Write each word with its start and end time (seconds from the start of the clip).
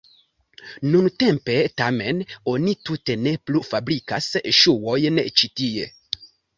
Nuntempe 0.93 1.57
tamen 1.83 2.23
oni 2.55 2.75
tute 2.91 3.19
ne 3.27 3.37
plu 3.49 3.65
fabrikas 3.71 4.33
ŝuojn 4.65 5.25
ĉi 5.41 5.57
tie. 5.61 5.91